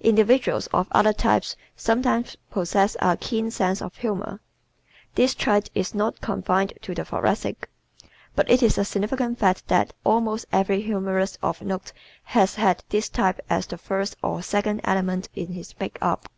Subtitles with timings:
[0.00, 4.40] Individuals of other types sometimes possess a keen sense of humor.
[5.16, 7.68] This trait is not confined to the Thoracic.
[8.34, 11.92] But it is a significant fact that almost every humorist of note
[12.22, 16.30] has had this type as the first or second element in his makeup.